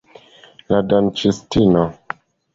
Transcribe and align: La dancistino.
La 0.73 0.79
dancistino. 0.93 1.85